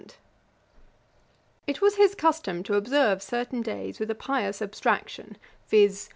Ætat 0.01 0.09
55.] 0.13 0.17
It 1.67 1.81
was 1.81 1.95
his 1.97 2.15
custom 2.15 2.63
to 2.63 2.73
observe 2.73 3.21
certain 3.21 3.61
days 3.61 3.99
with 3.99 4.09
a 4.09 4.15
pious 4.15 4.59
abstraction; 4.59 5.37
viz. 5.67 6.09